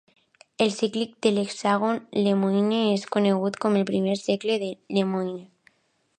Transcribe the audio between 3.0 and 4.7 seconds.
conegut com el primer cercle